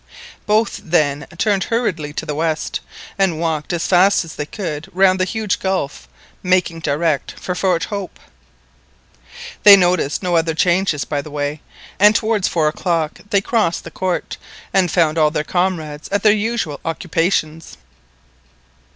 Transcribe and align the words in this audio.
Both 0.47 0.81
then 0.83 1.27
turned 1.37 1.65
hurriedly 1.65 2.11
to 2.13 2.25
the 2.25 2.33
west, 2.33 2.79
and 3.19 3.39
walked 3.39 3.71
as 3.71 3.85
fast 3.85 4.25
as 4.25 4.33
they 4.33 4.47
could 4.47 4.89
round 4.93 5.19
the 5.19 5.25
huge 5.25 5.59
gulf, 5.59 6.07
making 6.41 6.79
direct 6.79 7.39
for 7.39 7.53
Fort 7.53 7.83
Hope. 7.83 8.19
They 9.61 9.75
noticed 9.75 10.23
no 10.23 10.35
other 10.37 10.55
changes 10.55 11.05
by 11.05 11.21
the 11.21 11.29
way, 11.29 11.61
and 11.99 12.15
towards 12.15 12.47
four 12.47 12.67
o'clock 12.67 13.19
they 13.29 13.41
crossed 13.41 13.83
the 13.83 13.91
court 13.91 14.37
and 14.73 14.89
found 14.89 15.19
all 15.19 15.29
their 15.29 15.43
comrades 15.43 16.09
at 16.09 16.23
their 16.23 16.33
usual 16.33 16.79
occupations. 16.83 17.77